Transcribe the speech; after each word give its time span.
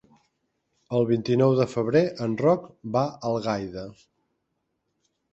El 0.99 1.03
vint-i-nou 1.09 1.51
de 1.59 1.67
febrer 1.73 2.01
en 2.25 2.33
Roc 2.43 2.65
va 2.95 3.03
a 3.09 3.33
Algaida. 3.33 3.83